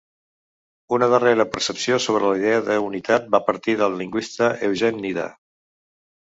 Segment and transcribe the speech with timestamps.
[0.95, 5.29] Una darrera percepció sobre la idea d'unitat va partir del lingüista Eugene Nida.